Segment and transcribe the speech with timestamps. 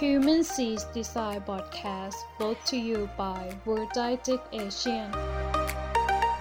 [0.00, 5.08] Human Seas Design Podcast brought to you by World Didactic Asian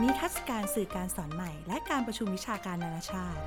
[0.01, 3.39] นิทรรศการสื่อการสอนใหม่ และการประชุมวิชาการนานาชาติ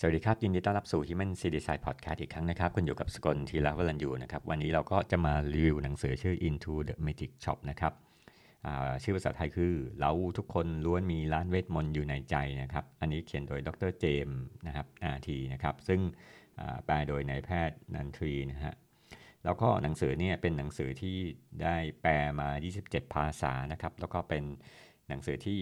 [0.00, 8.09] สวัสดีครับ ยินดีต้อนรับสู่ Human C Design Podcast อีกครั้งนะครับ คุณอยู่กับสกลทีละวรันยูนะครับ วันนี้เราก็จะมารีวิวหนังสือชื่อ Into the Magic Shop นะครับอ่า
[9.02, 16.00] ชื่อภาษาไทยคือ เราทุกคนล้วนมีร้านเวทมนต์อยู่ในใจนะครับ อันนี้เขียนโดยดรเจมส์นะครับอาทีนะครับ ซึ่ง
[16.84, 18.74] แปลโดยนายแพทย์นันทรีนะฮะ
[19.44, 21.16] แล้วก็หนังสือเนี่ยเป็นหนังสือที่
[21.62, 22.48] ได้แปลมา
[22.80, 24.44] 27 ภาษานะครับ แล้วก็เป็น
[25.08, 25.58] หนังสือที่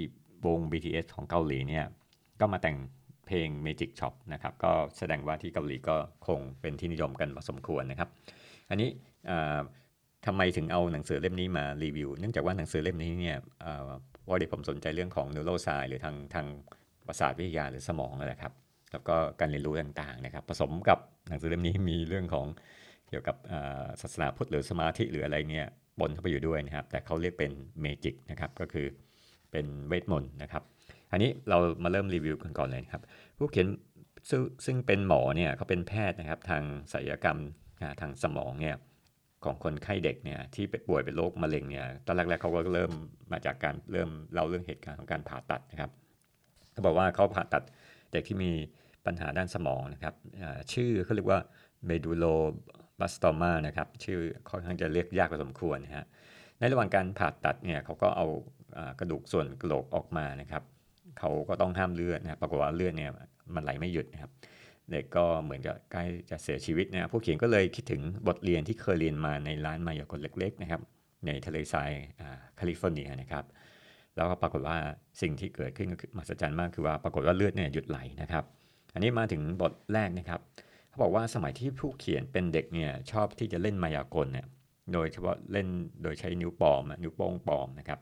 [0.47, 1.85] วง BTS ของเกาหลีเนี่ย
[2.41, 2.77] ก็มาแต่ง
[3.27, 5.97] เพลง Magic Shop นะครับ ก็แสดงว่าที่เกาหลีก็
[6.27, 8.09] คงเป็นที่นิยมกันพอสมควรนะครับ
[8.71, 8.89] อันนี้
[10.27, 13.37] ทำไมถึงเอาหนังสือเล่มนี้มารีวิว เนื่องจากว่าหนังสือเล่มนี้เนี่ย
[14.29, 16.47] ว่าเดี๋ยวผมสนใจเรื่องของ neurosci หรือทางทาง
[17.07, 18.53] ประสาทวิทยาหรือสมองนะครับ
[18.93, 22.47] แล้วก็การเรียนรู้ต่างๆนะครับ ผสมกับหนังสือเล่มนี้มีเรื่องของ
[23.09, 23.37] เกี่ยวกับ
[24.01, 25.67] ศาสนาพุทธหรือสมาธิหรืออะไรเนี่ย
[25.99, 28.87] ปนเข้าไปอยู่ด้วยนะครับ แต่เขาเรียกเป็น magic นะครับ ก็คือ
[29.51, 30.63] เป็นเวทมนต์นะครับ
[31.13, 33.03] อันนี้เรามาเริ่มรีวิวกันก่อนเลยนะครับ
[33.39, 33.69] ผู้เขียน
[34.67, 37.39] ซึ่งเป็นหมอเนี่ยเขาเป็นแพทย์นะครับทางศัลยกรรม
[38.01, 38.77] ทางสมองเนี่ย
[39.45, 42.93] ของคนไข้เด็กเนี่ยที่ป่วยเป็นโรคมะเร็งเนี่ยตอนแรกๆเขาก็เริ่ม
[43.33, 45.91] มาจากการเริ่มเล่าเรื่องเหตุการณ์ของการผ่าตัดนะครับ
[46.73, 47.63] เขาบอกว่าเขาผ่าตัด
[48.13, 48.53] เด็กที่มี
[49.07, 50.15] ปัญหาด้านสมองนะครับ
[50.73, 51.41] ชื่อเขาเรียกว่า
[51.91, 54.19] medullobastoma นะครับชื่อ
[54.51, 56.07] ค่อนข้างจะเรียกยากพอสมควรนะฮะ
[56.59, 58.27] ในระหว่างการผ่าตัดเนี่ยเขาก็เอา
[58.99, 60.63] กระดูกส่วนกระโหลกออกมานะครับ
[61.19, 63.11] เขาก็ต้องห้ามเลือดนะปรากฏว่าเลือดเนี่ย
[63.55, 64.31] มันไหลไม่หยุดนะครับ
[64.93, 70.81] เด็กก็เหมือนกับใกล้จะเสียชีวิตนะครับผู้เขียนก็เลยคิดถึงบทเรียนที่เคยเรียนมาในร้านมายากลเล็กๆนะครับ
[71.27, 73.45] ในทะเลทรายอ่าแคลิฟอร์เนียนะครับ
[74.17, 74.77] แล้วก็ปรากฏว่า
[75.23, 78.45] สิ่งที่เกิดขึ้นก็คือมหัศจรรย์มากคือว่าปรากฏว่าเลือดเนี่ยหยุดไหลนะครับ
[78.95, 80.41] อันนี้มาถึงบทแรกนะครับ
[80.89, 84.47] เขาบอกว่าสมัยที่ผู้เขียนเป็นเด็กเนี่ยชอบที่จะเล่นมายากลเนี่ย
[84.93, 85.69] โดยเฉพาะเล่น
[86.03, 88.01] โดยใช้นิ้วปลอมนิ้วโป้งปลอมนะครับ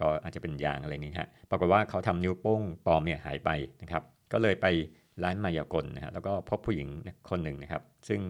[0.00, 3.50] ก็อาจจะเป็นยางอะไรนี้ฮะปรากฏว่าเขาทำนิ้วโป้งปลอมเนี่ยหายไป
[3.82, 4.66] นะครับ ก็เลยไป
[5.22, 6.88] ร้านมายากลนะฮะแล้วก็พบผู้หญิง
[7.30, 8.20] คนหนึ่งนะครับ ซึ่ง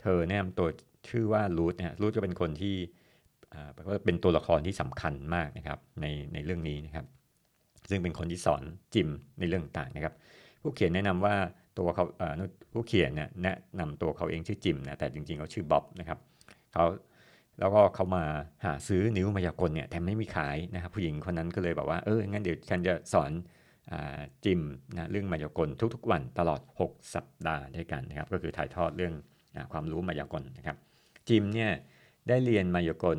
[0.00, 0.68] เธอแนะนำตัว
[1.08, 2.74] ชื่อว่ารูทนะฮะรูทก็เป็นคนที่
[4.04, 7.06] เป็นตัวละครที่สำคัญมากนะครับในในเรื่องนี้นะครับ
[7.90, 8.62] ซึ่งเป็นคนที่สอน
[8.94, 9.08] จิม
[9.38, 10.14] ในเรื่องต่างนะครับ
[10.62, 11.34] ผู้เขียนแนะนำว่า
[11.78, 12.04] ตัวเขา
[12.72, 16.18] ผู้เขียนเนี่ยแนะนำตัวเขาเองชื่อจิมนะแต่จริงๆเขาชื่อบ๊อบนะครับ
[16.72, 16.84] เขา
[17.58, 18.24] แล้วก็เขามา
[18.64, 23.30] หาซื้อนิ้วมายากลเนี่ยแต่ไม่มีขายนะครับผู้หญิงคนนั้นก็เลยบอกว่าเอองั้นเดี๋ยวฉันจะสอน
[24.44, 24.60] จิม
[24.92, 29.14] นะเรื่องมายากลทุกๆ วันตลอด 6 สัปดาห์ด้วยกันนะครับก็คือถ่ายทอดเรื่อง
[29.54, 30.76] อความรู้มายากลนะครับ
[31.28, 31.70] จิมเนี่ย
[32.28, 33.18] ได้เรียนมายากล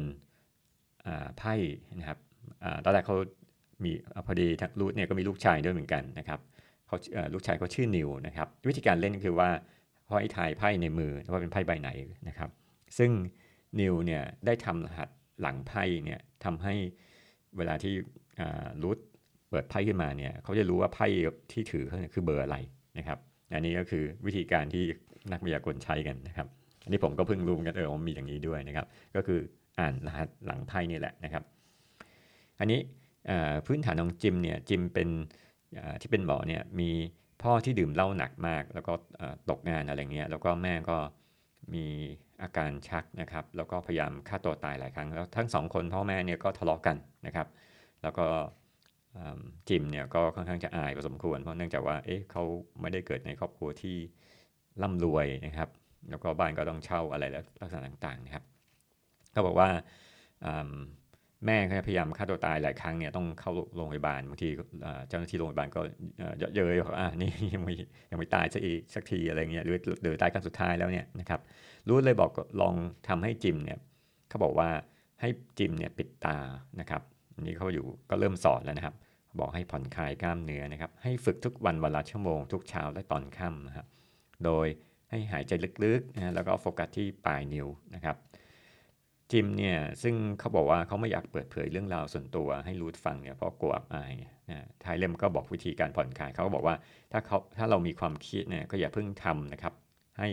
[1.38, 1.54] ไพ่
[2.00, 2.18] นะครับ
[2.64, 3.18] อตอนแรกเขา
[3.84, 3.92] มี
[4.26, 6.40] พอดีทางรูทเนี่ยก็มีลูกชายด้วยเหมือนกันนะครับ
[6.88, 6.98] เขา
[7.34, 9.50] ลูกชายเขาชื่อนิวนะครับวิธีการเล่นก็คือว่า
[10.06, 11.90] เขาให้ทายไพ่ในมือว่าเป็นไพ่ใบไหน
[12.28, 12.50] นะครับ
[12.98, 13.12] ซึ่ง
[13.80, 15.10] นิวเนี่ยได้ทำรหัส
[15.42, 16.74] หลังไพ่เนี่ยทำให้
[17.58, 17.94] เวลาที่
[18.84, 18.98] รูท
[19.52, 21.08] เปิดไพ่ขึ้นมาเนี่ยเขาจะรู้ว่าไพ่
[21.52, 22.58] ที่ถือเขาเนี่ยคือเบอร์อะไร
[22.98, 23.18] นะครับ
[23.54, 24.84] อันนี้ก็คือวิธีการที่
[25.32, 26.48] นักมายากลใช้กันนะครับ
[26.84, 28.86] อันนี้ผมก็เพิ่งรู้กันเออมีอย่างนี้ด้วยนะครับ
[29.16, 29.40] ก็คือ
[29.80, 31.44] อ่านรหัสหลังไพ่นี่แหละนะครับ
[32.60, 32.80] อันนี้
[33.66, 35.10] พื้นฐานของจิมเนี่ยจิมเป็น
[36.02, 36.90] ที่เป็นหมอเนี่ยมี
[37.44, 38.94] พ่อที่ดื่มเหล้าหนักมาก แล้วก็
[39.50, 40.98] ตกงานอะไรเงี้ยแล้วก็แม่ก็
[41.74, 41.86] มี
[42.42, 47.48] อาการชักนะครับ แล้วก็พยายามฆ่าตัวตายหลายครั้งแล้วทั้งสองคนพ่อแม่เนี่ยก็ทะเลาะกันนะครับ
[48.04, 48.26] แล้วก็
[49.70, 52.44] จิมเนี่ยก็ค่อนข้างจะอายพอสมควร เพราะเนื่องจากว่าเอ๊ะเขา
[52.82, 53.98] ไม่ได้เกิดในครอบครัวที่
[54.82, 55.70] ร่ำรวยนะครับ
[56.10, 58.44] แล้วก็บ้านก็ต้องเช่าอะไรแล้วลักษณะต่างๆนะครับ
[59.32, 59.70] เขาบอกว่า
[61.46, 61.58] แม่
[61.88, 64.50] พยายามฆ่าตัวตายหลายครั้งเนี่ยต้องเข้าโรงพยาบาลบางที
[65.10, 65.82] เจ้าหน้าที่โรงพยาบาลก็
[66.40, 67.74] เยอะเย้ยบอกอ่านี่ยังไม่
[68.12, 71.40] ยังไม่ตายสักอีกสักทีอะไรเงี้ยหรือหรือตายครั้งสุดท้ายแล้วเนี่ยนะครับ
[71.88, 72.76] รู้เลยบอกลอง
[73.08, 73.80] ทำให้จิมเนี่ย
[74.30, 74.70] เขาบอกว่า
[75.22, 75.30] ให้
[75.60, 76.38] จิมเนี่ยปิดตา
[76.80, 77.02] นะครับ
[77.46, 78.96] นี้เขาอยู่ก็เริ่มสอนแล้วนะครับ
[79.40, 83.88] บอกให้ผ่อนคลายกล้ามเนื้อนะครับ ให้ฝึกทุกวันวันละชั่วโมง ทุกเช้าและตอนค่ำนะครับ
[84.46, 84.68] โดย
[85.10, 85.52] ให้หายใจ
[85.84, 88.16] ลึกๆนะแล้วก็โฟกัสที่ปลายนิ้วนะครับ
[89.32, 94.14] จิมเนี่ยซึ่งเขาบอกว่าเขาไม่อยากเปิดเผยเรื่องราวส่วนตัวให้รูทฟังเนี่ยเพราะกลัวอับอาย
[94.50, 96.76] นะทายเล่มก็บอกวิธีการผ่อนคลายเขาก็บอกว่า
[97.12, 99.74] ถ้าเขาถ้าเรามีความครียดเนี่ยก็อย่าเพิ่งทำนะครับ
[100.20, 100.30] ให้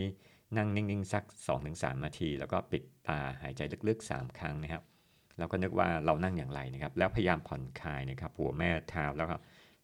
[0.57, 1.23] นั่งนิ่งๆสัก
[1.63, 4.83] 2-3 นาที แล้วก็ปิดตาหายใจลึกๆ 3 ครั้งนะครับ
[5.39, 9.35] แล้วก็นึกว่าเรานั่งอย่างไรนะครับ แล้วพยายามผ่อนคลายนะครับ หัวแม่เท้าแล้วก็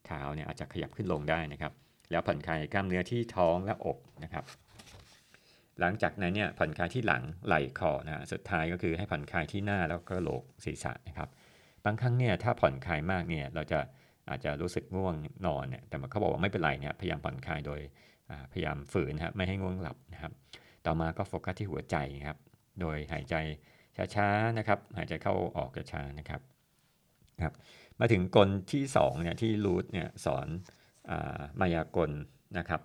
[0.06, 1.72] เท้าเนี่ยอาจจะขยับขึ้นลงได้นะครับ
[2.12, 4.46] แล้วผ่อนคลายกล้ามเนื้อที่ท้องและอกนะครับ
[5.80, 11.30] หลังจากนั้นเนี่ยผ่อนคลายที่หลังไหล่คอนะฮะสุดท้ายก็คือให้ผ่อนคลายที่หน้าแล้วก็โหลกศีรษะนะครับ
[11.86, 13.80] บางครั้งเนี่ยถ้าผ่อนคลายมากเนี่ยเราจะ
[14.30, 15.16] อาจจะรู้สึกง่วง
[15.46, 17.80] นอนเนี่ยแต่เขาบอกว่าไม่เป็นไรเนี่ยพยายามผ่อนคลายโดย
[18.54, 20.31] พยายามฝืนนะครับไม่ให้ง่วงหลับนะครับ
[20.86, 21.96] ต่อมาก็โฟกัสที่หัวใจ
[22.28, 22.38] ครับ
[22.81, 23.36] โดยหายใจ
[24.15, 26.42] ช้าๆนะครับ หายใจเข้าออกช้าๆนะครับ
[27.44, 27.53] ครับ
[28.00, 30.47] มาถึงกลที่2เนี่ยที่รูทเนี่ยสอน
[31.59, 32.12] มายากล
[32.57, 32.81] นะครับ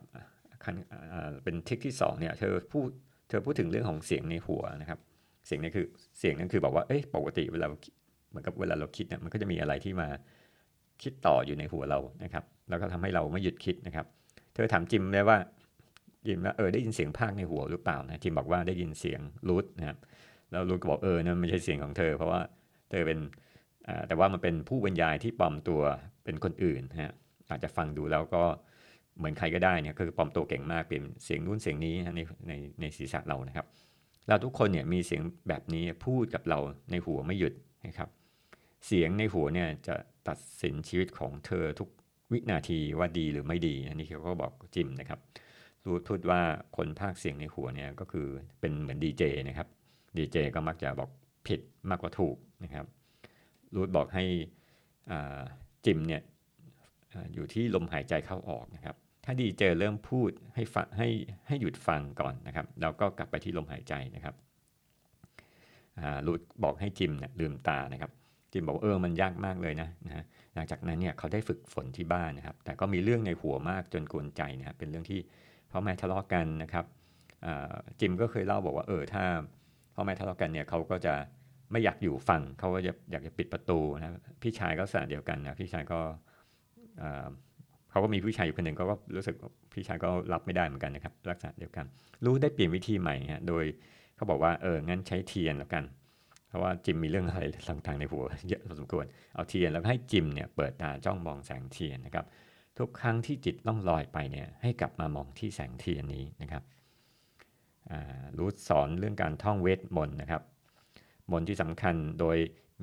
[1.44, 2.88] เป็นทิศที่2เนี่ยเธอพูด
[3.28, 4.98] เธอพูดถึงเรื่องของเสียงในหัวนะครับ
[5.46, 5.86] เสียงนี่คือ
[6.18, 7.66] เสียงนั้นคือบอกว่าเอ้ยปกติเวลา
[8.30, 10.08] เหมือนกับเวลาเราคิดเนี่ยมันก็จะมีอะไรที่มา
[11.02, 14.06] คิดต่ออยู่ในหัวเรานะครับ แล้วก็ทำให้เราไม่หยุดคิดนะครับ
[14.54, 15.38] เธอถามจิมเลยว่า
[16.26, 19.98] จิมว่าเออได้ยินเสียงภาคในหัวหรือเปล่านะจิมบอกว่าได้ยินเสียงรูทนะครับ
[20.50, 22.40] แล้วรูทก็บอกเออนั่นไม่ใช่เสียงของเธอ เพราะว่า
[22.90, 23.18] เธอเป็น
[24.08, 25.80] แต่ว่ามันเป็นผู้บรรยายที่ปลอมตัว
[26.24, 27.14] เป็นคนอื่นฮะ
[27.50, 28.42] อาจจะฟังดูแล้วก็
[29.18, 33.66] เหมือนใครก็ได้เนี่ยคือปลอมตัวเก่งมากเป็นเสียงนู้นเสียงนี้ในในในศีรษะเรานะครับ
[34.28, 36.58] เราทุกคนเนี่ยมีเสียงแบบนี้พูดกับเรา
[36.90, 37.54] ในหัวไม่หยุด
[37.86, 38.08] นะครับ
[38.86, 39.94] เสียงในหัวเนี่ยจะ
[40.28, 41.88] ตัดสินชีวิตของเธอทุก
[42.32, 45.20] วินาทีว่าดีหรือไม่ดีอันนี้เขาก็บอกจิมนะครับ
[45.84, 46.40] รู้ทุดว่า
[46.76, 48.26] คนภาคเสียงในหัวเนี่ยก็คือ
[48.60, 49.68] เป็นเหมือนดีเจนะครับ
[50.16, 51.10] ดีเจก็มักจะบอก
[51.46, 51.60] ผิด
[51.90, 52.86] มากกว่าถูกนะครับ
[53.74, 54.24] รูทบอกให้
[55.86, 56.22] จิมเนี่ย
[57.34, 61.08] อยู่ที่ลมหายใจเข้าออกนะครับ ถ้าดีเจเริ่มพูดให้ฟังให้
[61.46, 64.34] ให้หยุดฟังก่อนนะครับ แล้วก็กลับไปที่ลมหายใจนะครับ
[66.26, 68.10] รูทบอกให้จิมเนี่ยลืมตานะครับ
[68.52, 70.24] จิมบอกเออมันยากมากเลยนะนะ
[70.54, 75.20] หลังจากนั้นเนี่ยเขาได้ฝึกฝนที่บ้านนะครับ แต่ก็มีเรื่องในหัวมากจนกวนใจนะครับเป็นเรื่องที่
[75.70, 76.84] พ่อแม่ทะเลาะกันนะครับ
[78.00, 79.24] จิมก็เคยเล่าบอกว่าเออถ้า
[80.00, 81.14] พ่อแม่ทะเลาะกันเนี่ยเขาก็จะ
[81.72, 84.12] ไม่อยากอยู่ฟังเขาก็จะอยากจะปิดประตูนะ
[84.42, 86.00] พี่ชายก็สานเดียวกันนะพี่ชายก็
[87.90, 88.84] เขาก็มีพี่ชายอยู่คนหนึ่งก็
[89.16, 89.34] รู้สึก
[89.72, 91.86] พี่ชายก็รับไม่ได้เหมือนกันนะครับลักษณะเดียวกัน
[92.24, 93.64] รู้ได้เปลี่ยนวิธีใหม่ฮะโดย
[94.16, 95.84] เขาบอกว่าเอองั้นใช้เทียนแล้วกัน
[96.48, 99.04] เพราะว่าจิมมีเรื่องอะไรต่างๆในหัวเยอะพอสมควร
[99.34, 102.26] เอาเทียนแล้วให้จิมเนี่ยเปิดตาจ้องมองแสงเทียนนะครับ
[102.78, 106.62] ทุกครั้งที่จิตต้องลอยไปเนี่ยให้กลับมามองที่แสงเทียนนี้นะครับ
[108.38, 110.42] รู้สอนเรื่องการท่องเวทมนต์นะครับ
[111.30, 112.36] มนต์ที่สำคัญโดย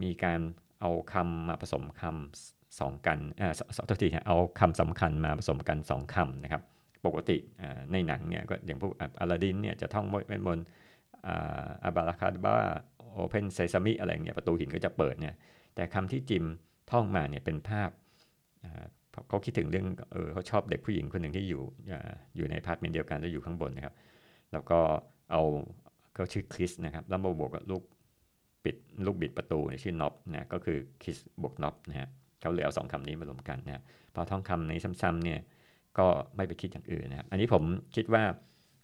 [0.04, 0.40] มีการ
[0.82, 6.62] เอาคำมาผสมคำสองกันเอ่าสองทีเอาคำสำคัญมาผสมกันสองคำนะครับ
[7.06, 7.38] ปกติ
[7.92, 10.66] ในหนังเนี่ยก็อย่างพวกอลาดินเนี่ยจะท่องเวทมนต์
[11.84, 12.56] อาบาราคาบ้า
[12.98, 15.36] โอเพนเซซามิอะไรเงี้ยประตูหินก็จะเปิดเนี่ย
[15.76, 16.46] แต่คำที่จิม
[16.92, 17.90] ท่องมาเนี่ยเป็นภาพ
[19.30, 21.62] เขาคิดถึงเรื่องเออเขาชอบเด็กผู้หญิงคนหนึ่งที่อยู่
[22.36, 23.94] อยู่ในอพาร์ตเมนต์เดียวกันแล้วอยู่ข้างบนนะครับ
[24.54, 24.80] แล้วก็
[25.32, 25.42] เอา
[26.14, 27.84] เขาชื่อ Chris นะครับแล้วมาบวกกับลูก
[28.64, 32.10] ปิดลูกบิดประตูชื่อ knob นะก็คือ Chris บวก knob นะฮะ
[32.42, 33.84] เขาเลยเอาสองคำนี้มารวมกันนะ
[34.16, 35.40] พอท่องคำนี้ซ้ำๆเนี่ย
[35.98, 37.64] ก็ไม่ไปคิดอย่างอื่นนะครับอันนี้ผม
[37.96, 38.24] คิดว่า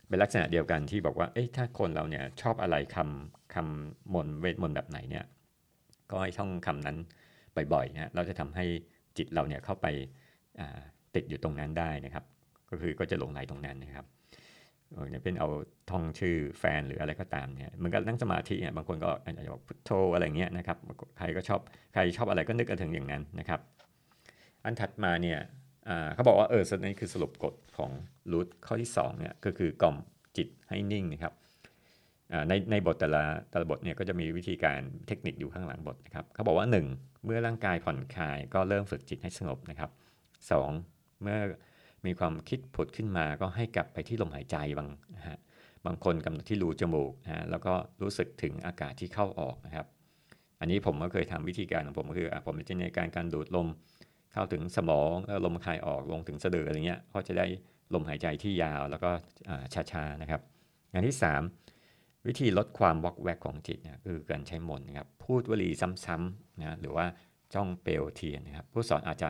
[0.07, 5.25] เป็นลักษณะเดียวกันที่บอกว่าเอ๊ะถ้าคนเราเนี่ยชอบอะไรคำคำมนเวทมนต์แบบไหนเนี่ย
[6.11, 6.97] ก็ให้ท่องคำนั้น
[7.73, 8.65] บ่อยๆนะเราจะทำให้
[9.17, 9.87] จิตเราเนี่ยเข้าไป
[11.15, 12.23] ติดอยู่ตรงนั้นได้นะครับ
[12.69, 14.05] ก็คือก็จะหลงไหลตรงนั้นนะครับ
[15.09, 15.47] เนี่ยเป็นเอา
[15.89, 20.77] ท่องชื่อแฟนหรืออะไรก็ตามเนี่ยมันก็นั่งสมาธิเนี่ยบางคนก็อาจจะบอกพุทโธอะไรเงี้ยนะครับ
[21.17, 21.61] ใครก็ชอบ
[21.93, 23.59] ใครชอบอะไรก็นึกถึงอย่างนั้นนะครับ
[24.63, 25.39] อันถัดมาเนี่ย
[26.13, 27.91] เขาบอกว่าเออส่วนนี้คือสรุปกฎของ
[28.31, 29.95] รูทข้อที่2เนี่ยก็คือกล่อม
[30.37, 31.33] จิตให้นิ่งนะครับ
[32.47, 39.89] ในในบทแต่ละแต่ละบทเนี่ยก็จะมีวิธีการเทคนิคอยู่ข้างหลังบทนะครับเขาบอกว่า 1 เมื่อร่างกายผ่อนคลายก็เริ่มฝึกจิตให้สงบนะครับ
[40.57, 41.37] 2 เมื่อ
[42.05, 45.37] มีความคิดผุดขึ้นมาก็ให้กลับไปที่ลมหายใจบางนะฮะ
[45.85, 49.85] บางคนกำหนดที่รูจมูกนะฮะแล้วก็รู้สึกถึงอากาศที่เข้าออกนะครับ
[50.59, 53.67] อันนี้ผมก็เคยทำวิธีการของผมก็คือผมจะในการการดูดลม
[54.33, 57.45] เข้าถึงสมองแล้วลมคายออกลงถึงสะดืออะไรเงี้ยก็จะได้
[57.93, 59.11] ลมหายใจที่ยาวแล้วก็
[59.73, 60.41] ช้าๆนะครับ
[60.91, 61.15] อย่างที่
[61.69, 65.69] 3 วิธีลดความวอกแวกของจิตนะคือการใช้มนนะครับพูดวลี
[66.05, 67.05] ซ้ำๆนะหรือว่า
[67.53, 69.29] จ้องเปลวเทียนนะครับ ผู้สอนอาจจะ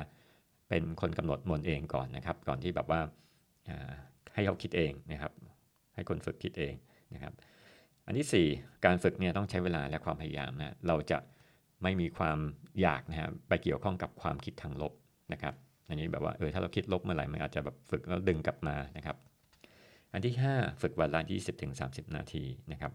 [0.70, 3.02] เป็นคนกำหนดมนเองก่อนนะครับ ก่อนที่แบบว่า
[4.34, 5.32] ให้เขาคิดเองนะครับ
[5.96, 6.74] ให้คนฝึกคิดเอง
[7.14, 7.34] นะครับ
[8.06, 11.20] อันที่ 4 การฝึกเนี่ยต้องใช้เวลาและความพยายามนะเราจะ
[11.84, 12.38] ไม่มีความ
[12.82, 14.94] อยากนะครับไปเกี่ยวข้องกับความคิดทางลบ
[15.34, 15.54] นะครับ
[15.88, 19.18] อันนี้แบบว่าเออถ้าเราคิดลบเมื่อไหร่มันอาจจะแบบฝึกแล้วดึงกลับมานะครับ
[20.14, 21.22] อันที่ 5 ฝึกวันละ
[21.68, 22.92] 20-30 นาทีนะครับ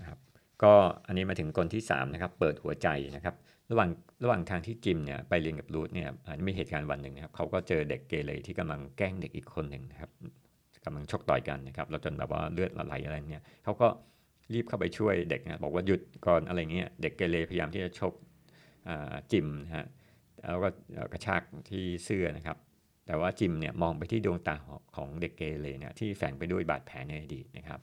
[0.00, 0.18] นะครับ
[0.62, 0.72] ก็
[1.06, 3.34] อันนี้มาถึงคนที่3นะครับเปิดหัวใจนะครับ
[3.72, 3.90] ระหว่าง
[4.24, 10.10] ระหว่างทางที่จิมเนี่ยไปเรียนกับรูทเนี่ยอันนี้มีเหตุการณ์วันหนึ่งนะครับเขาก็เจอเด็กเกเรที่กำลังแกล้งเด็กอีกคนหนึ่งนะครับ
[10.84, 13.86] กำลังชกต่อยกันนะครับแล้วจนแบบว่าเลือดไหลอะไรเนี่ยเขาก็
[14.52, 18.12] รีบเข้าไปช่วยเด็กนะบอกว่าหยุดก่อนอะไรเงี้ยเด็กเกเรพยายามที่จะชก
[19.32, 19.86] จิมนะฮะ
[20.42, 20.68] แล้วก็
[21.12, 22.56] กระชากที่เสื้อนะครับ
[23.06, 24.54] แต่ว่าจิมเนี่ยมองไปที่ดวงตา
[24.96, 27.80] ของเด็กเกเรเนี่ยที่แฝงไปด้วยบาดแผลในอดีตนะครับ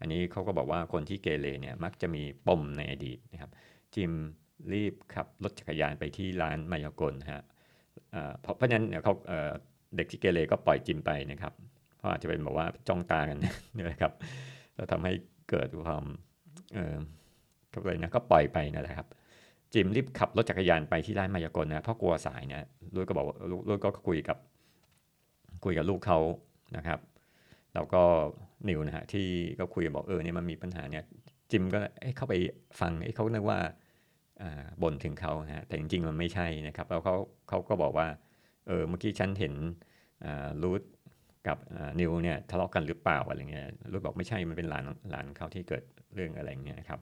[0.00, 3.50] อันนี้เขาก็บอกว่าคนที่เกเรเนี่ยมักจะมีปมในอดีตนะครับ
[3.94, 4.12] จิม
[4.74, 7.44] รีบขับรถจักรยานไปที่ร้านมายากลฮะ
[8.40, 9.14] เพราะเพราะนั้นเขา
[9.96, 11.52] เด็กที่เกเรก็ปล่อยจิมไปนะครับ
[11.96, 13.38] เพราะอาจจะเป็นแบบว่าจ้องตากัน
[13.90, 14.12] นะครับ
[14.74, 15.12] แล้วทำให้
[15.50, 16.04] เกิดความ
[16.74, 16.96] เออ
[17.72, 19.08] ก็เลยนะก็ปล่อยไปนั่นแหละครับ
[19.74, 23.36] จิมรีบขับรถจักรยานไปที่ร้านมายากลนะเพราะกลัวสายนะลูกก็บอกว่า
[23.68, 24.38] ลูกก็คุยกับ
[25.64, 26.18] คุยกับลูกเขา
[26.76, 26.98] นะครับ
[27.74, 28.02] แล้วก็
[28.68, 29.26] นิวนะฮะที่
[29.58, 31.04] ก็คุยบอกเออเนี่ยมันมีปัญหาเนี่ย
[31.50, 31.78] จิมก็
[32.16, 32.34] เข้าไป
[32.80, 33.58] ฟังเขาเนึกว่า
[34.82, 37.16] บ่นถึงเขาฮะแต่จริงๆมันไม่ใช่นะครับ แล้วเขา
[37.48, 38.08] เขาก็บอกว่า
[38.66, 39.54] เออเมื่อกี้ฉันเห็น
[40.62, 40.82] รูท
[41.48, 41.58] กับ
[42.00, 47.00] นิวเนี่ยทะเลาะกันหรือเปล่าอะไรเงี้ยรูทบอกไม่ใช่มันเป็นหลานหลานเขาที่เกิดเรื่องอะไรเงี้ยครับ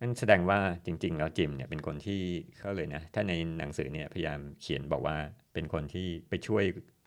[0.00, 2.20] นั่นแสดงว่าจริง ๆ แล้วจิมเนี่ยเป็นคนที่
[2.58, 5.16] เขาเลยนะถ้าในหนังสือเนี่ยพยายามเขียนบอกว่า
[5.52, 6.64] เป็นคนที่ไปช่วย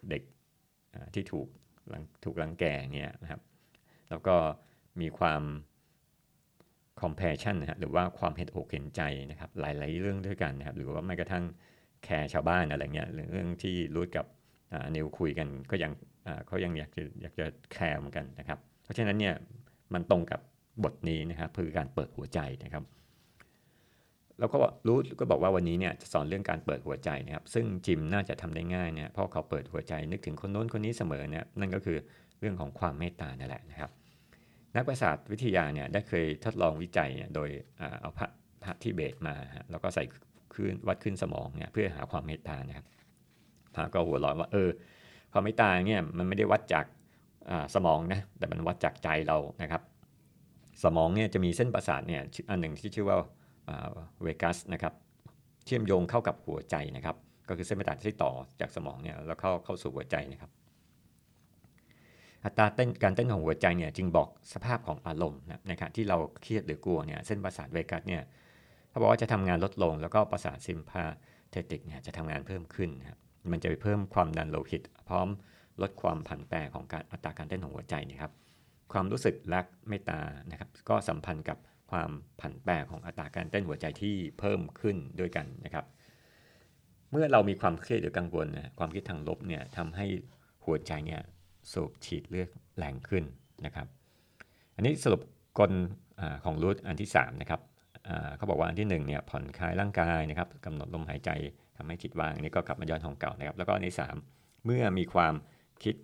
[0.09, 0.23] เด็ก
[1.13, 1.47] ที่ถูก
[2.23, 2.63] ถูกรังแก
[2.95, 3.41] เนี่ยนะครับ
[4.09, 4.35] แล้วก็
[5.01, 5.41] มีความ
[7.01, 9.01] compassion นะฮะหรือว่าความเห็นอกเห็นใจ
[9.31, 11.43] นะครับหลาย ๆ เรื่องด้วยกันนะครับหรือว่าแม้กระทั่ง
[12.03, 14.25] แคร์ชาวบ้านอะไรเงี้ยเรื่องที่รูธกับ
[14.95, 15.91] นีลคุยกันก็ยัง
[16.47, 19.33] เขายังอยากจะอยากจะแคร์เหมือนกันนะครับ เพราะฉะนั้นเนี่ย
[19.93, 20.39] มันตรงกับ
[20.83, 22.83] บทนี้นะครับคือการเปิดหัวใจนะครับ
[24.39, 31.97] แล้วก็รู้ก็บอกว่าวันนี้เนี่ยจะสอนเรื่องการเปิดหัวใจนะครับ ซึ่งจิมน่าจะทำได้ง่ายเนี่ยเพราะเขาเปิดหัวใจนึกถึงคนโน้นคนนี้เสมอเนี่ยนั่นก็คือ
[32.39, 33.91] เรื่องของความเมตตานั่นแหละนะครับ
[34.77, 37.49] นักประสาทวิทยาเนี่ยได้เคยทดลองวิจัยเนี่ยโดย
[38.01, 38.27] เอาพระ
[38.63, 39.35] พระที่เบตมา
[39.71, 40.03] แล้วก็ใส่
[40.53, 42.85] ขึ้นวัดขึ้นสมองเนี่ยเพื่อหาความเมตตานะครับ
[43.75, 44.69] พระก็หัวเราะว่าเออ
[45.31, 46.85] ความเมตตาเนี่ยมันไม่ได้วัดจาก
[47.75, 49.81] สมองนะแต่มันวัดจากใจเรานะครับ
[50.83, 53.17] สมองเนี่ยจะมีเส้นประสาทเนี่ยอันหนึ่งที่ชื่อว่า
[54.21, 54.93] เวกัสนะครับ
[55.65, 57.15] เชื่อมโยงเข้ากับหัวใจนะครับ
[57.49, 58.31] ก็คือเส้นประสาทที่ต่อ
[58.61, 60.51] จากสมองเนี่ยแล้วเข้าเข้าสู่หัวใจนะครับ
[62.47, 68.23] อัตราเต้นการเต้นของหัวใจเนี่ยจึงบอกสภาพของอารมณ์นะครับที่เราเครียดหรือกลัวเนี่ยเส้นประสาทเวกัสเนี่ย
[68.89, 71.03] เขาบอกว่าจะทำงานลดลง แล้วก็ประสาทซิมพา
[71.49, 73.19] เทติกเนี่ยจะทำงานเพิ่มขึ้นนะครับ
[73.51, 75.27] มันจะไปเพิ่มความดันโลหิต พร้อม
[75.81, 78.31] ลดความผันแปรของการอัตราการเต้นของหัวใจนะครับ
[78.93, 80.19] ความรู้สึกรักเมตตา
[80.51, 81.57] นะครับ ก็สัมพันธ์กับ
[81.91, 82.09] ความ
[82.41, 85.85] ผันแปรของอัตราการเต้นหัวใจที่เพิ่มขึ้นด้วยกันนะครับ
[87.11, 90.05] เมื่อเรามีความเครียดหรือกังวลนะความคิดทางลบเนี่ยทำให้
[90.65, 91.21] หัวใจเนี่ย
[91.71, 93.23] สูบฉีดเลือดแรงขึ้น
[93.65, 93.87] นะครับ
[94.75, 95.21] อันนี้สรุป
[95.59, 95.71] กล
[96.45, 97.61] ของรูทอันที่3นะครับ
[98.37, 101.29] เขาบอกว่าอันที่1เนี่ยผ่อนคลายร่างกายนะครับกำหนดลมหายใจ
[101.77, 103.95] ทำให้จิตว่างอันนี้ก็กลับมาย้อนของเก่านะครับ แล้วก็อันที่
[104.29, 105.33] 3เมื่อมีความ
[105.83, 105.95] คิด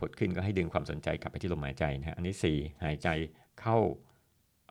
[0.00, 3.08] ผดขึ้นก็ให้ดึงความสนใจกลับไปที่ลมหายใจนะฮะอันที่ 4 หายใจ
[3.60, 3.78] เข้า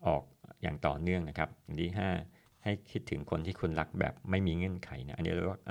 [0.08, 0.24] ออก
[0.62, 1.92] อย่างต่อเนื่องนะครับ อันที่
[2.28, 5.62] 5 ให้คิดถึงคนที่คุณรักแบบไม่มีเงื่อนไขนะอันนี้เรียกว่า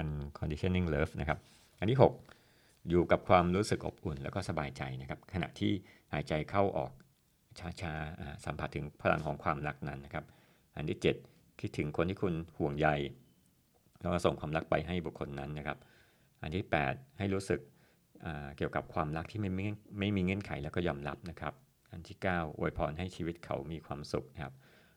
[0.00, 1.38] unconditioning love นะครับ
[1.80, 2.39] อันที่ 6
[2.88, 5.72] อยู่กับความรู้สึกอบอุ่นแล้วก็สบายใจนะครับ ขณะที่
[6.12, 6.92] หายใจเข้าออก
[7.80, 10.24] ช้าๆสัมผัสถึงพลังของความรักนั้นนะครับ
[10.76, 12.88] อันที่ 7 คิดถึงคนที่คุณห่วงใย
[14.00, 15.78] แล้วก็ส่งความรักไปให้บุคคลนั้นนะครับ
[16.42, 17.60] อันที่ 8 ให้รู้สึก
[18.56, 19.50] เกี่ยวกับความรักที่ไม่
[19.98, 21.54] ไม่มีเงื่อนไขแล้วก็ยอมรับนะครับ
[21.92, 24.54] อันที่ 9อวยพรให้ชีวิตเขามีความสุขนะครับ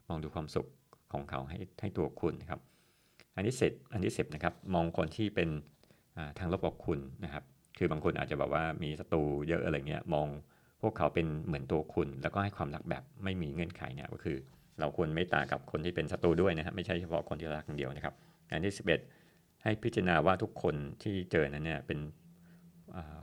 [0.08, 0.68] มองดูความสุข
[1.14, 2.62] ของเขาให้ให้ตัวคุณนะครับ
[3.36, 5.50] อันที่สิบอันที่สิบนะครับ มองคนที่เป็น
[6.38, 7.44] ทางลบกับคุณนะครับ
[7.78, 10.28] คือบางคนอาจจะแบบว่ามีศัตรูเยอะอะไรเงี้ยมอง
[10.82, 14.38] พวกเขาเป็นเหมือนตัวคุณ แล้วก็ให้ความรักแบบไม่มีเงื่อนไขเนี่ยก็คือ
[14.80, 18.14] เราควรไม่ตากับคนที่เป็นศัตรูด้วยนะครับไม่ใช่เฉพาะคนที่รักอย่างเดียวนะครับ
[18.50, 18.76] อันที่
[19.20, 22.00] 11 ให้พิจารณาว่าทุกคนที่เจอนั้นเนี่ยเป็น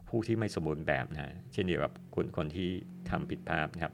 [0.08, 2.68] ผู้ที่ไม่สมบูรณ์แบบนะเช่นเดียวกับคนคนที่
[3.10, 3.92] ทำผิดพลาดนะครับ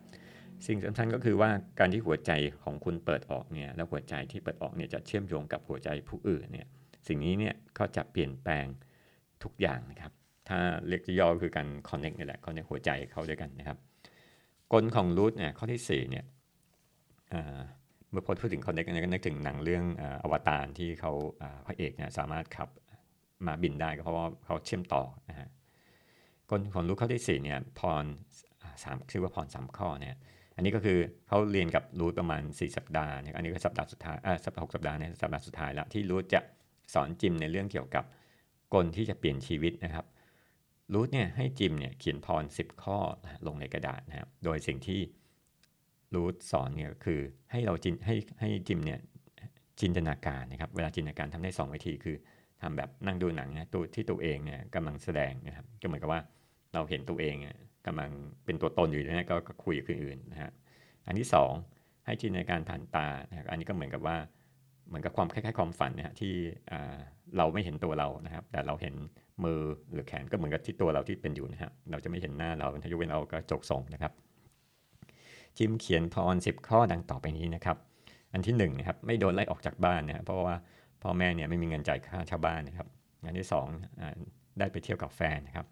[0.66, 2.30] สิ่งสำคัญก็คือว่าการที่หัวใจ
[2.62, 6.66] ของคุณเปิดออกเนี่ยแล้วหัวใจที่เปิดออกเนี่ยจะเชื่อมโยงกับหัวใจผู้อื่นเนี่ย
[7.08, 8.66] สิ่งนี้เนี่ยก็จะเปลี่ยนแปลง
[9.42, 10.12] ทุกอย่างนะครับ
[10.48, 13.78] ถ้าเรียกย่อคือการคอนเน็กนี่แหละคอนเน็กหัวใจเข้าด้วยกันนะครับ
[14.72, 16.24] กลของรูทเนี่ยข้อที่4เนี่ย
[18.10, 19.84] เมื่อพพูดถึงคอนเน็กเนี่ยก็นึกถึงหนังเรื่อง
[20.22, 21.12] อวตารที่เขา
[21.66, 22.68] พระเอกเนี่ยสามารถขับ
[23.46, 25.48] มาบินได้ก็เพราะว่าเขาเชื่อมต่อนะฮะ
[26.50, 28.04] คนของรู้ข้อที่4เนี่ยพร
[28.82, 30.14] สามชื่อว่าพรสามข้อเนี่ย
[30.56, 30.98] อันนี้ก็คือ
[31.28, 36.40] เขาเรียนกับรู้ประมาณ 4 สัปดาห์เนี่ยอันนี้ก็สัปดาห์สุดท้ายอ่าสัปดาห์หกสัปดาห์เนี่ยสัปดาห์สุดท้ายแล้วที่รู้จะ
[36.94, 38.04] สอนจิมในเรื่องเกี่ยวกับ
[38.74, 40.04] กลที่จะเปลี่ยนชีวิตนะครับ
[40.92, 42.98] รู้เนี่ยให้จิมเนี่ยเขียนพร 10 ข้อ
[43.46, 45.00] ลงในกระดาษนะครับ โดยสิ่งที่
[46.14, 48.98] รู้สอนเนี่ยคือให้เราจินให้ให้จิมเนี่ย
[49.80, 52.16] จินตนาการนะครับ เวลาจินตนาการทำได้ 2 วิธีคือ
[52.62, 56.20] ทำแบบนั่งดูหนังนะตัวที่ตัวเองเนี่ยกำลังแสดงนะครับก็เหมือนกับว่า
[56.74, 57.34] เราเห็นตัวเอง
[57.86, 58.10] กำลัง
[58.44, 60.50] เป็นตัวตนอยู่นะก็คุยกับคนอื่นนะฮะ
[61.06, 61.28] อันที่
[61.66, 64.16] 2 ให้จินตนาการผ่านตานะอันนี้ก็เหมือนกับว่า
[64.88, 66.32] เหมือนกับความคล้ายๆความฝันนะฮะที่
[67.36, 68.94] เราไม่เห็นตัวเรานะครับ แต่เราเห็น
[69.44, 69.60] มือ
[69.92, 74.12] หรือแขนก็เหมือนกับที่ตัวเราที่เป็นอยู่นะฮะเราจะไม่เห็นหน้าเราถ้ายกเว้นเอากระจกส่งนะครับ
[75.56, 77.76] จิมเขียนพรสิบข้อดังต่อไปนี้นะครับ
[78.32, 80.56] อันที่1นนะครับไม่โดนไล่ออกจากบ้านนะเพราะว่า
[81.02, 82.86] พ่อแม่เนี่ยไม่มีเงินจ่ายค่าเช่าบ้านนะครับ
[83.26, 83.48] อันที่
[84.02, 85.66] 2ได้ไปเที่ยวกับแฟนนะครับ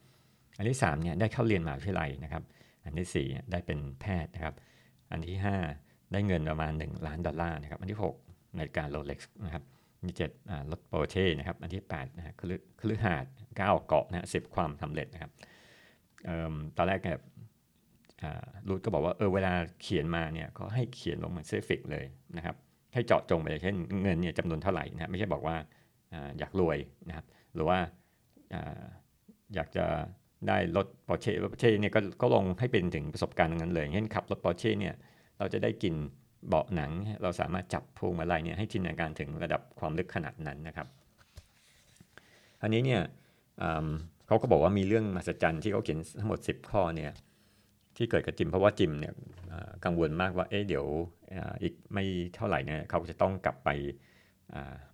[0.58, 2.42] อันที่3เนี่ยได้เข้าเรียนมหาวิทยาลัยนะครับ
[2.84, 4.54] อันที่4ได้เป็นแพทย์นะครับ
[5.10, 5.36] อันที่
[5.76, 9.62] 5 ได้เงินประมาณ 1 ล้านดอลลาร์นะครับ อันที่ 6 นาฬิกาโรเล็กซ์นะครับ
[10.04, 12.42] อันที่7รถโปรเช่นะครับ อันที่8นะฮะค
[12.88, 15.30] ลือหาด9เกาะนะสิบความสำเร็จนะครับ
[16.76, 17.18] ตอนแรกเนี่ย
[18.68, 22.04] รูธก็บอกว่าเออเวลาเขียนมาเนี่ยก็ให้เขียนลงมา specific เลย
[22.36, 22.56] นะครับ
[22.94, 25.56] ให้เจาะจงไปเช่นเงินเนี่ยจำนวนเท่าไหร่นะไม่ใช่บอกว่า
[26.38, 27.78] อยากรวยนะครับหรือว่า
[29.54, 29.84] อยากจะ
[30.48, 34.94] ได้รถปอร์เช่รถปอร์เช่เนี่ยก็ลงให้เป็นถึงประสบการณ์นั้นเลยเช่นขับรถปอร์เช่เนี่ย
[35.38, 35.94] เราจะได้กลิ่น
[36.48, 36.90] เบาะหนัง
[37.22, 40.88] เราสามารถจับพวงมาลัยเนี่ยให้จินตนาการถึงระดับความลึกขนาดนั้นนะครับ
[42.62, 43.02] อันนี้เนี่ย
[44.26, 47.12] เขาก็บอกว่ามีเรื่องมหัศจรรย์ที่เขาเขียนทั้งหมด 10 ข้อเนี่ย
[47.96, 49.12] ที่เกิดกับจิมเพราะว่าจิมเนี่ย
[49.84, 50.86] กังวลมากว่าเอ๊ะเดี๋ยว
[51.62, 53.68] อีกไม่เท่าไหร่เนี่ยเขาจะต้องกลับไป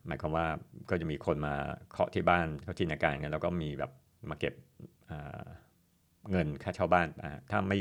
[0.07, 0.47] หมายความว่า
[0.90, 1.54] ก็จะมีคนมา
[1.92, 3.90] เคาะที่บ้านเขาจินตนาการกันแล้วก็มีแบบ
[4.30, 4.54] มาเก็บ
[6.30, 7.09] เงินค่าเช่าบ้าน
[7.50, 7.78] ถ้าไม่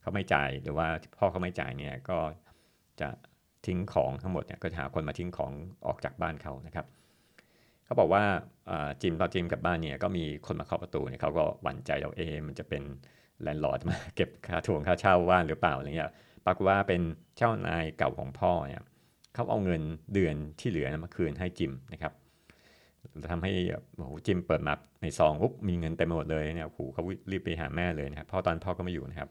[0.00, 0.86] เขาไม่จ่ายหรือว่า
[1.18, 2.18] พ่อเขาไม่จ่ายเนี่ยก็
[3.00, 3.08] จะ
[3.66, 5.52] ทิ้งของทั้งหมดเนี่ยก็หาคนมาทิ้งของ
[5.86, 6.86] ออกจากบ้านเขานะครับ
[7.84, 8.22] เขาบอกว่า
[9.02, 12.82] จิมตอนจิมกลับบ้านเนี่ยก็มีคนมาเคาะประตูเนี่ยเขาก็หวั่นใจเราเอมันจะเป็น
[13.42, 16.10] landlord มาเก็บค่าทวงค่าเช่าบ้านหรือเปล่าอะไรเงี้ย
[16.46, 17.00] ปรากฏว่าเป็น
[17.36, 18.82] เจ้านายเก่าของพ่อเนี่ย
[19.34, 19.82] เขาเอาเงิน
[20.14, 22.12] เดือนที่เหลือมาคืนให้จิมนะครับ
[23.30, 23.52] ทำให้
[23.96, 29.30] โอ้โหจิมเปิดมาในซองปุ๊บมีเงินเต็มหมดเลยเนี่ยโอ้โหเขารีบไปหาแม่เลยนะครับพ่อตอนพ่อก็ไม่อยู่นะครับ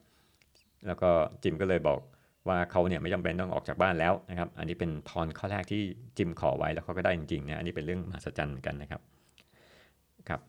[0.88, 1.10] แล้วก็
[1.43, 2.00] จิมก็เลยบอก
[2.47, 5.81] ว่าเขาเนี่ยไม่จำเป็นต้องออกจากบ้านแล้วนะครับ อันนี้เป็นพรข้อแรกที่
[6.17, 9.01] จิมขอไว้แล้วเขาก็ได้จริงๆนะอันนี้เป็นเรื่องมหัศจรรย์กันนะครับ
[10.29, 10.41] ครับ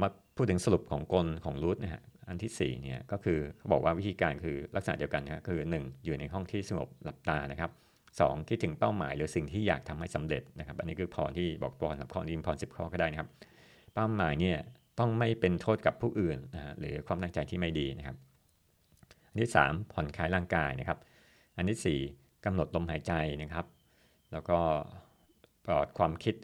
[0.00, 7.70] มาพูดถึงสรุปของกลของรูทนะฮะอันที่4เนี่ยก็คือเขาบอกว่าวิธีการคือลักษณะเดียวกันนะคือ 1 อยู่ในห้องที่สงบหลับตานะครับ
[8.10, 13.28] 2 คิดถึงเป้าหมายหรือสิ่งที่อยากทำให้สำเร็จนะครับ อันนี้คือพรที่บอกพรสำข้อนี้พรสิบข้อก็ได้นะครับ
[13.94, 14.58] เป้าหมายเนี่ย
[14.98, 18.16] ต้องไม่เป็นโทษกับผู้อื่นนะหรือความตั้งใจที่ไม่ดีนะครับ
[19.30, 20.98] อันที่ 3 ผ่อนคลายร่างกายนะครับ
[21.58, 23.66] อันที่ 4กำหนดลมหายใจนะครับ
[24.32, 24.58] แล้วก็
[25.66, 26.34] ปลอดความคิด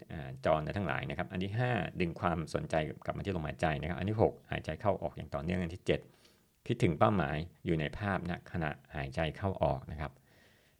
[0.45, 2.75] จรทั้งหลายนะครับ อันที่ 5 ดึงความสนใจ
[3.05, 5.83] กลับมาที่ลมหายใจนะครับ อันที่ 6 หายใจเข้าออกอย่างต่อเนื่องอันที่
[6.23, 10.11] 7 คิดถึงเป้าหมายอยู่ในภาพนะขณะหายใจเข้าออกนะครับ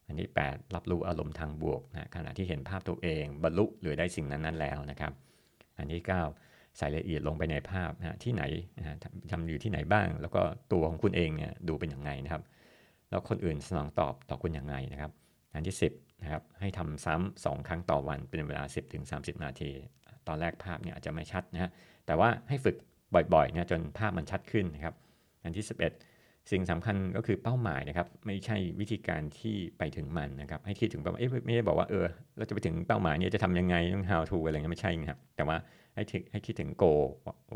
[0.07, 5.13] อันที่ 8 รับรู้อารมณ์ทางบวกนะขณะที่เห็นภาพตัวเองบรรลุหรือได้สิ่งนั้นนั้นแล้วนะครับ
[5.77, 6.03] อันที่
[6.39, 8.43] 9 ใส่ละเอียดลงไปในภาพนะที่ไหน
[8.77, 8.85] นะ
[9.31, 10.41] ทำอยู่ที่ไหนบ้าง แล้วก็
[10.73, 12.43] ตัวของคุณเองเนี่ยดูเป็นอย่างไงนะครับ
[13.09, 15.11] แล้วคนอื่นสนองตอบต่อคุณย่างไงนะครับ
[15.53, 18.63] อันที่ 10นะครับให้ทำซ้ำ2ครั้งต่อวันเป็นเวลา
[19.03, 19.71] 10-30นาที
[20.27, 21.69] ตอนแรกภาพเนี่ยอาจจะไม่ชัดนะฮะ
[22.05, 22.75] แต่ว่าให้ฝึก
[23.33, 24.95] บ่อยๆนะจนภาพมันชัดขึ้นนะครับ
[25.43, 32.05] อันที่ 11 สิ่งสำคัญก็คือเป้าหมายนะครับ ไม่ใช่วิธีการที่ไปถึงมันนะครับ ให้คิดถึงเป้าหมายไม่ได้บอกว่าเออ
[32.37, 35.57] เราจะไปถึงเป้าหมายนี้จะทำยังไงต้อง how to อะไรเงี้ยไม่ใช่นะครับ แต่ว่า
[35.95, 36.93] ให้ให้คิดถึง go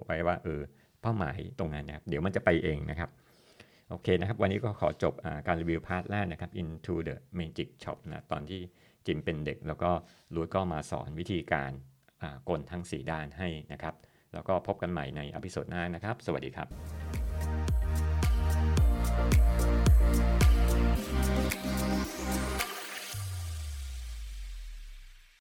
[0.05, 0.59] ไว้ว่าเออ
[1.01, 3.09] เป้าหมายตรงนั้นนะครับ เดี๋ยวมันจะไปเองนะครับ
[3.89, 5.13] โอเคนะครับ วันนี้ก็ขอจบ
[5.47, 8.61] การรีวิวพาร์ทแรกนะครับ Into the Magic Shop นะตอนที่
[9.05, 9.91] จิมเป็นเด็ก แล้วก็
[10.35, 11.71] ลุยก็มาสอนวิธีการ
[12.49, 13.95] กลทั้ง 4 ด้านให้นะครับ
[14.33, 16.67] แล้วก็พบกันใหม่ในอพิสซดหน้านะครับ สวัสดีครับ